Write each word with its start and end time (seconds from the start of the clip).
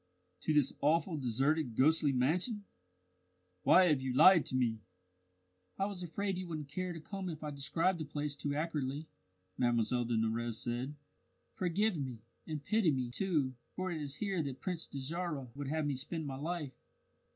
"To 0.41 0.51
this 0.55 0.73
awful, 0.81 1.15
deserted 1.15 1.75
ghostly 1.75 2.11
mansion! 2.11 2.63
Why 3.61 3.85
have 3.85 4.01
you 4.01 4.13
lied 4.13 4.47
to 4.47 4.55
me?" 4.55 4.79
"I 5.77 5.85
was 5.85 6.01
afraid 6.01 6.39
you 6.39 6.47
wouldn't 6.47 6.69
care 6.69 6.91
to 6.91 6.99
come 6.99 7.29
if 7.29 7.43
I 7.43 7.51
described 7.51 7.99
the 7.99 8.05
place 8.05 8.35
too 8.35 8.55
accurately," 8.55 9.05
Mlle 9.59 10.05
de 10.05 10.17
Nurrez 10.17 10.57
said. 10.57 10.95
"Forgive 11.53 11.97
me 11.97 12.17
and 12.47 12.65
pity 12.65 12.89
me, 12.89 13.11
too, 13.11 13.53
for 13.75 13.91
it 13.91 14.01
is 14.01 14.15
here 14.15 14.41
that 14.41 14.59
Prince 14.59 14.87
Dajarah 14.87 15.49
would 15.55 15.67
have 15.67 15.85
me 15.85 15.95
spend 15.95 16.25
my 16.25 16.35
life." 16.37 16.73